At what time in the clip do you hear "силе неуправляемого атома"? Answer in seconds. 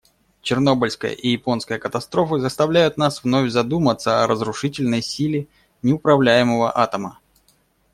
5.03-7.19